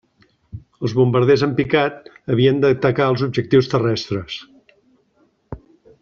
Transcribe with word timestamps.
Els 0.87 0.93
bombarders 0.99 1.41
en 1.47 1.51
picat 1.59 2.07
havien 2.35 2.63
d'atacar 2.63 3.09
els 3.13 3.25
objectius 3.29 3.69
terrestres. 3.77 4.43